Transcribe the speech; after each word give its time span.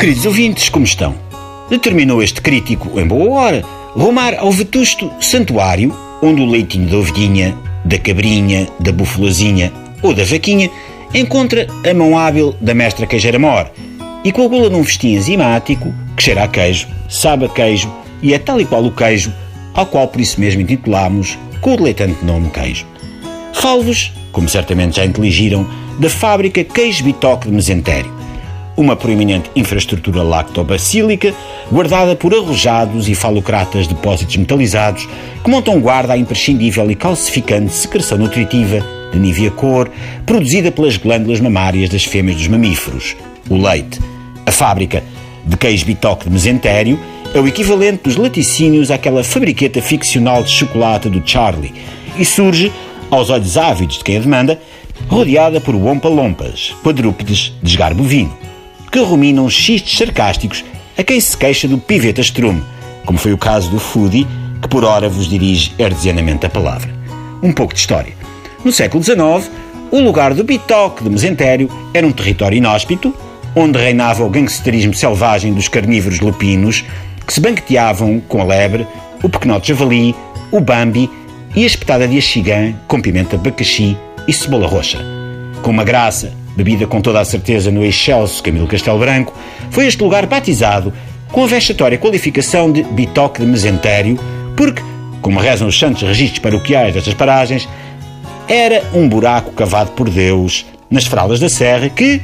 Queridos 0.00 0.24
ouvintes, 0.24 0.70
como 0.70 0.86
estão? 0.86 1.14
Determinou 1.68 2.22
este 2.22 2.40
crítico, 2.40 2.98
em 2.98 3.06
boa 3.06 3.38
hora, 3.38 3.64
rumar 3.94 4.34
ao 4.38 4.50
vetusto 4.50 5.12
santuário 5.20 5.94
onde 6.22 6.40
o 6.40 6.46
leitinho 6.46 6.88
da 6.88 6.96
ovelhinha, 6.96 7.54
da 7.84 7.98
cabrinha, 7.98 8.66
da 8.80 8.92
bufalazinha 8.92 9.70
ou 10.02 10.14
da 10.14 10.24
vaquinha 10.24 10.70
encontra 11.12 11.66
a 11.86 11.92
mão 11.92 12.16
hábil 12.16 12.56
da 12.62 12.72
mestra 12.72 13.06
queijeira 13.06 13.38
mor 13.38 13.70
e 14.24 14.32
coagula 14.32 14.70
num 14.70 14.82
festim 14.84 15.16
enzimático 15.16 15.92
que 16.16 16.22
cheira 16.22 16.44
a 16.44 16.48
queijo, 16.48 16.88
sabe 17.06 17.44
a 17.44 17.48
queijo 17.50 17.92
e 18.22 18.32
é 18.32 18.38
tal 18.38 18.58
e 18.58 18.64
qual 18.64 18.82
o 18.82 18.90
queijo 18.90 19.30
ao 19.74 19.84
qual 19.84 20.08
por 20.08 20.22
isso 20.22 20.40
mesmo 20.40 20.62
intitulamos 20.62 21.38
com 21.60 21.74
o 21.74 21.76
deleitante 21.76 22.24
nome 22.24 22.48
queijo. 22.48 22.86
Falo-vos, 23.52 24.14
como 24.32 24.48
certamente 24.48 24.96
já 24.96 25.04
inteligiram, 25.04 25.68
da 25.98 26.08
fábrica 26.08 26.64
Queijo 26.64 27.04
Bitoque 27.04 27.48
de 27.48 27.54
Mesentério, 27.54 28.19
uma 28.76 28.96
proeminente 28.96 29.50
infraestrutura 29.54 30.22
lactobacílica 30.22 31.34
guardada 31.70 32.16
por 32.16 32.34
arrojados 32.34 33.08
e 33.08 33.14
falocratas 33.14 33.86
depósitos 33.86 34.36
metalizados 34.36 35.08
que 35.42 35.50
montam 35.50 35.80
guarda 35.80 36.14
à 36.14 36.18
imprescindível 36.18 36.90
e 36.90 36.94
calcificante 36.94 37.72
secreção 37.72 38.18
nutritiva 38.18 38.84
de 39.12 39.18
nívea 39.18 39.50
cor 39.50 39.90
produzida 40.24 40.70
pelas 40.70 40.96
glândulas 40.96 41.40
mamárias 41.40 41.90
das 41.90 42.04
fêmeas 42.04 42.38
dos 42.38 42.48
mamíferos, 42.48 43.16
o 43.48 43.56
leite. 43.56 44.00
A 44.46 44.52
fábrica 44.52 45.02
de 45.44 45.56
queijo 45.56 45.84
bitoque 45.84 46.24
de 46.24 46.30
mesentério 46.30 46.98
é 47.34 47.38
o 47.38 47.46
equivalente 47.46 48.04
dos 48.04 48.16
laticínios 48.16 48.90
àquela 48.90 49.22
fabriqueta 49.22 49.80
ficcional 49.80 50.42
de 50.42 50.50
chocolate 50.50 51.08
do 51.08 51.22
Charlie 51.24 51.72
e 52.18 52.24
surge, 52.24 52.72
aos 53.10 53.30
olhos 53.30 53.56
ávidos 53.56 53.98
de 53.98 54.04
quem 54.04 54.16
a 54.16 54.20
demanda, 54.20 54.60
rodeada 55.08 55.60
por 55.60 55.74
wompa-lompas, 55.74 56.74
quadrúpedes 56.82 57.52
de 57.62 57.70
esgar 57.70 57.94
bovino, 57.94 58.36
que 58.90 58.98
ruminam 58.98 59.48
xistes 59.48 59.98
sarcásticos 59.98 60.64
a 60.98 61.02
quem 61.02 61.20
se 61.20 61.36
queixa 61.36 61.68
do 61.68 61.78
piveta 61.78 62.20
strume, 62.20 62.62
como 63.06 63.18
foi 63.18 63.32
o 63.32 63.38
caso 63.38 63.70
do 63.70 63.78
foodie, 63.78 64.26
que 64.60 64.68
por 64.68 64.84
ora 64.84 65.08
vos 65.08 65.28
dirige 65.28 65.72
hertzianamente 65.78 66.46
a 66.46 66.50
palavra. 66.50 66.92
Um 67.42 67.52
pouco 67.52 67.72
de 67.72 67.80
história. 67.80 68.12
No 68.64 68.72
século 68.72 69.02
XIX, 69.02 69.50
o 69.90 70.00
lugar 70.00 70.34
do 70.34 70.44
bitoque 70.44 71.02
de 71.02 71.10
mesentério 71.10 71.70
era 71.94 72.06
um 72.06 72.12
território 72.12 72.58
inóspito, 72.58 73.14
onde 73.54 73.78
reinava 73.78 74.24
o 74.24 74.30
gangsterismo 74.30 74.94
selvagem 74.94 75.54
dos 75.54 75.68
carnívoros 75.68 76.20
lupinos, 76.20 76.84
que 77.26 77.32
se 77.32 77.40
banqueteavam 77.40 78.20
com 78.20 78.40
a 78.40 78.44
lebre, 78.44 78.86
o 79.22 79.28
pequenote 79.28 79.68
javali, 79.68 80.14
o 80.50 80.60
bambi 80.60 81.10
e 81.54 81.64
a 81.64 81.66
espetada 81.66 82.06
de 82.06 82.18
axigã 82.18 82.74
com 82.86 83.00
pimenta 83.00 83.36
abacaxi 83.36 83.96
e 84.28 84.32
cebola 84.32 84.66
roxa. 84.66 84.98
Com 85.62 85.70
uma 85.70 85.84
graça, 85.84 86.32
bebida 86.56 86.86
com 86.86 87.00
toda 87.00 87.20
a 87.20 87.24
certeza 87.24 87.70
no 87.70 87.84
excelso 87.84 88.42
Camilo 88.42 88.66
Castelo 88.66 88.98
Branco, 88.98 89.32
foi 89.70 89.86
este 89.86 90.02
lugar 90.02 90.26
batizado 90.26 90.92
com 91.30 91.44
a 91.44 91.46
vexatória 91.46 91.98
qualificação 91.98 92.70
de 92.70 92.82
bitoque 92.82 93.40
de 93.40 93.46
mesentério, 93.46 94.18
porque, 94.56 94.82
como 95.22 95.38
rezam 95.38 95.68
os 95.68 95.78
santos 95.78 96.02
registros 96.02 96.40
paroquiais 96.40 96.92
destas 96.92 97.14
paragens, 97.14 97.68
era 98.48 98.82
um 98.92 99.08
buraco 99.08 99.52
cavado 99.52 99.92
por 99.92 100.10
Deus 100.10 100.66
nas 100.90 101.04
fraldas 101.04 101.38
da 101.38 101.48
serra 101.48 101.88
que, 101.88 102.20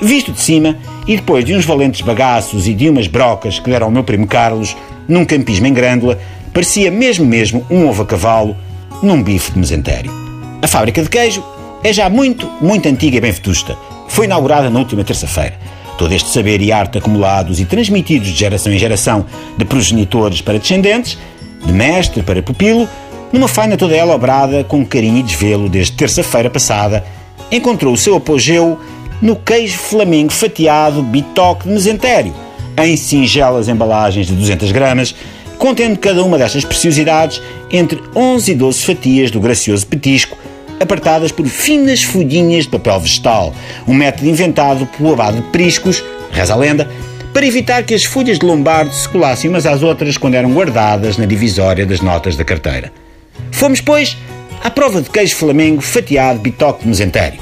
visto 0.00 0.32
de 0.32 0.40
cima, 0.40 0.76
e 1.06 1.16
depois 1.16 1.44
de 1.44 1.54
uns 1.54 1.64
valentes 1.64 2.00
bagaços 2.00 2.66
e 2.66 2.74
de 2.74 2.88
umas 2.88 3.06
brocas 3.06 3.58
que 3.58 3.70
deram 3.70 3.86
ao 3.86 3.92
meu 3.92 4.04
primo 4.04 4.26
Carlos, 4.26 4.74
num 5.06 5.24
campismo 5.24 5.66
em 5.66 5.74
Grândola, 5.74 6.18
parecia 6.52 6.90
mesmo 6.90 7.26
mesmo 7.26 7.66
um 7.70 7.88
ovo 7.88 8.02
a 8.02 8.06
cavalo 8.06 8.56
num 9.02 9.22
bife 9.22 9.52
de 9.52 9.58
mesentério. 9.58 10.12
A 10.62 10.66
fábrica 10.68 11.02
de 11.02 11.10
queijo 11.10 11.44
é 11.84 11.92
já 11.92 12.08
muito, 12.08 12.48
muito 12.60 12.88
antiga 12.88 13.16
e 13.16 13.20
bem 13.20 13.32
vetusta. 13.32 13.76
Foi 14.08 14.26
inaugurada 14.26 14.70
na 14.70 14.78
última 14.78 15.02
terça-feira. 15.02 15.58
Todo 15.98 16.12
este 16.12 16.30
saber 16.30 16.60
e 16.60 16.72
arte 16.72 16.98
acumulados 16.98 17.60
e 17.60 17.64
transmitidos 17.64 18.28
de 18.28 18.38
geração 18.38 18.72
em 18.72 18.78
geração, 18.78 19.26
de 19.56 19.64
progenitores 19.64 20.40
para 20.40 20.58
descendentes, 20.58 21.18
de 21.64 21.72
mestre 21.72 22.22
para 22.22 22.42
pupilo, 22.42 22.88
numa 23.32 23.48
faina 23.48 23.76
toda 23.76 23.96
ela 23.96 24.14
obrada 24.14 24.62
com 24.64 24.84
carinho 24.84 25.18
e 25.18 25.22
desvelo 25.22 25.68
desde 25.68 25.92
terça-feira 25.92 26.50
passada, 26.50 27.04
encontrou 27.50 27.94
o 27.94 27.96
seu 27.96 28.16
apogeu 28.16 28.78
no 29.20 29.36
queijo 29.36 29.78
flamengo 29.78 30.32
fatiado 30.32 31.02
bitoque 31.02 31.66
de 31.66 31.74
mesentério, 31.74 32.34
em 32.76 32.96
singelas 32.96 33.68
embalagens 33.68 34.26
de 34.26 34.34
200 34.34 34.72
gramas, 34.72 35.14
contendo 35.58 35.98
cada 35.98 36.24
uma 36.24 36.36
destas 36.36 36.64
preciosidades 36.64 37.40
entre 37.70 38.02
11 38.14 38.52
e 38.52 38.54
12 38.54 38.84
fatias 38.84 39.30
do 39.30 39.40
gracioso 39.40 39.86
petisco, 39.86 40.36
apertadas 40.82 41.32
por 41.32 41.46
finas 41.46 42.02
folhinhas 42.02 42.64
de 42.64 42.70
papel 42.70 43.00
vegetal, 43.00 43.54
um 43.86 43.94
método 43.94 44.28
inventado 44.28 44.86
pelo 44.86 45.14
de 45.32 45.42
Priscos, 45.50 46.02
reza 46.30 46.54
a 46.54 46.56
lenda, 46.56 46.90
para 47.32 47.46
evitar 47.46 47.82
que 47.82 47.94
as 47.94 48.04
folhas 48.04 48.38
de 48.38 48.44
lombardo 48.44 48.92
se 48.92 49.08
colassem 49.08 49.48
umas 49.48 49.64
às 49.64 49.82
outras 49.82 50.18
quando 50.18 50.34
eram 50.34 50.52
guardadas 50.52 51.16
na 51.16 51.24
divisória 51.24 51.86
das 51.86 52.00
notas 52.00 52.36
da 52.36 52.44
carteira. 52.44 52.92
Fomos, 53.50 53.80
pois, 53.80 54.16
à 54.62 54.70
prova 54.70 55.00
de 55.00 55.08
queijo 55.08 55.36
flamengo 55.36 55.80
fatiado 55.80 56.40
bitoque 56.40 56.82
de 56.82 56.88
mesentério. 56.88 57.40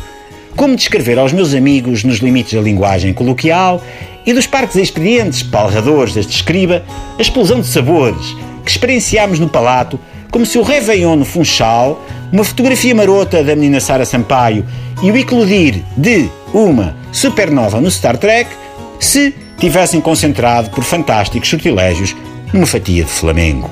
Como 0.56 0.76
descrever 0.76 1.18
aos 1.18 1.32
meus 1.32 1.54
amigos, 1.54 2.04
nos 2.04 2.18
limites 2.18 2.54
da 2.54 2.60
linguagem 2.60 3.12
coloquial 3.12 3.82
e 4.26 4.32
dos 4.32 4.46
parques 4.46 4.76
expedientes 4.76 5.42
palradores 5.42 6.14
deste 6.14 6.36
escriba, 6.36 6.84
a 7.18 7.22
explosão 7.22 7.60
de 7.60 7.66
sabores 7.66 8.36
que 8.64 8.70
experienciámos 8.70 9.38
no 9.38 9.48
palato, 9.48 9.98
como 10.30 10.46
se 10.46 10.58
o 10.58 10.62
Réveillon 10.62 11.16
no 11.16 11.24
Funchal, 11.24 12.02
uma 12.32 12.44
fotografia 12.44 12.94
marota 12.94 13.42
da 13.42 13.54
menina 13.56 13.80
Sara 13.80 14.04
Sampaio 14.04 14.64
e 15.02 15.10
o 15.10 15.16
eclodir 15.16 15.82
de 15.96 16.28
uma 16.54 16.96
supernova 17.12 17.80
no 17.80 17.90
Star 17.90 18.16
Trek 18.16 18.50
se 18.98 19.34
tivessem 19.58 20.00
concentrado 20.00 20.70
por 20.70 20.84
fantásticos 20.84 21.48
sortilégios 21.48 22.14
numa 22.52 22.66
fatia 22.66 23.04
de 23.04 23.10
Flamengo 23.10 23.70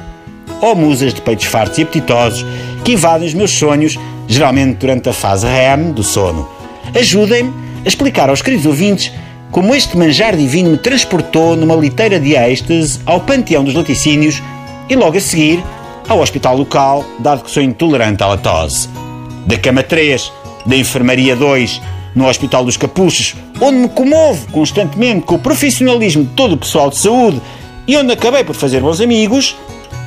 ou 0.61 0.75
musas 0.75 1.15
de 1.15 1.21
peitos 1.21 1.47
fartos 1.47 1.79
e 1.79 1.83
apetitosos 1.83 2.45
que 2.85 2.93
invadem 2.93 3.29
os 3.29 3.35
meus 3.35 3.53
sonhos, 3.53 3.99
geralmente 4.27 4.79
durante 4.79 5.09
a 5.09 5.13
fase 5.13 5.47
REM 5.47 5.93
do 5.93 6.03
sono. 6.03 6.49
Ajudem-me 6.95 7.53
a 7.85 7.89
explicar 7.89 8.29
aos 8.29 8.43
queridos 8.43 8.67
ouvintes 8.67 9.13
como 9.51 9.75
este 9.75 9.97
manjar 9.97 10.37
divino 10.37 10.71
me 10.71 10.79
transportou 10.79 11.57
numa 11.57 11.75
liteira 11.75 12.21
de 12.21 12.35
êxtase 12.35 13.01
ao 13.07 13.21
panteão 13.21 13.65
dos 13.65 13.75
laticínios 13.75 14.43
e 14.89 14.97
logo 14.97 15.17
a 15.17 15.21
seguir 15.21 15.63
ao 16.09 16.21
hospital 16.21 16.57
local, 16.57 17.05
dado 17.19 17.45
que 17.45 17.51
sou 17.51 17.63
intolerante 17.63 18.23
à 18.23 18.27
latose. 18.27 18.89
Da 19.47 19.59
cama 19.59 19.83
3, 19.83 20.33
da 20.65 20.77
enfermaria 20.77 21.37
2, 21.37 21.81
no 22.15 22.27
Hospital 22.27 22.65
dos 22.65 22.77
Capuchos, 22.77 23.37
onde 23.61 23.79
me 23.79 23.89
comovo 23.89 24.51
constantemente 24.51 25.23
com 25.23 25.37
o 25.37 25.39
profissionalismo 25.39 26.25
de 26.25 26.31
todo 26.31 26.55
o 26.55 26.59
pessoal 26.59 26.91
de 26.91 26.97
saúde 26.97 27.41
e 27.87 27.97
onde 27.97 28.13
acabei 28.13 28.43
por 28.43 28.55
fazer 28.55 28.81
bons 28.81 29.01
amigos, 29.01 29.57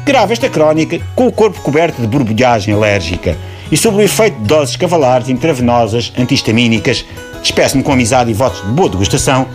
gravo 0.06 0.34
esta 0.34 0.50
crónica 0.50 1.00
com 1.16 1.28
o 1.28 1.32
corpo 1.32 1.62
coberto 1.62 2.02
de 2.02 2.08
borbulhagem 2.08 2.74
alérgica 2.74 3.38
e 3.72 3.78
sob 3.78 3.98
o 3.98 4.02
efeito 4.02 4.38
de 4.40 4.48
doses 4.48 4.76
cavalares 4.76 5.30
intravenosas 5.30 6.12
antihistamínicas, 6.18 7.06
despeço-me 7.42 7.84
com 7.84 7.94
amizade 7.94 8.30
e 8.30 8.34
votos 8.34 8.62
de 8.62 8.72
boa 8.74 8.90
degustação 8.90 9.48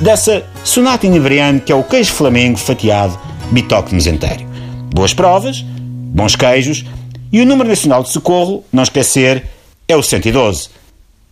dessa 0.00 0.44
sonata 0.64 1.06
inebriante 1.06 1.64
que 1.64 1.72
é 1.72 1.74
o 1.74 1.84
queijo 1.84 2.12
flamengo 2.12 2.58
fatiado 2.58 3.18
bitoque 3.52 3.90
de 3.90 3.94
mesentério. 3.94 4.45
Boas 4.94 5.12
provas, 5.12 5.62
bons 5.62 6.36
queijos 6.36 6.84
e 7.32 7.40
o 7.40 7.46
número 7.46 7.68
nacional 7.68 8.02
de 8.02 8.10
socorro, 8.10 8.64
não 8.72 8.82
esquecer, 8.82 9.44
é 9.88 9.96
o 9.96 10.02
112. 10.02 10.70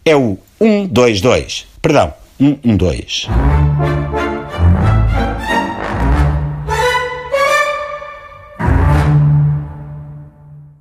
É 0.04 0.14
o 0.14 0.38
122. 0.58 1.66
Perdão, 1.80 2.12
112. 2.38 3.28